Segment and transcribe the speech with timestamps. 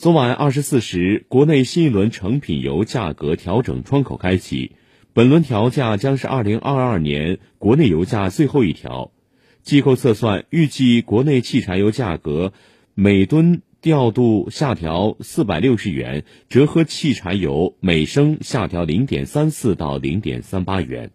[0.00, 4.76] 昨晚二十四时国内新一轮成品油价格调整窗口开启
[5.12, 9.10] 本轮调价将是二零二二年国内油价最后一条。
[9.62, 12.52] 机构测算预计国内汽柴油价格
[12.94, 21.10] 每吨调度下调四百六十元折合汽柴油每升下调零点三四到零点三八元。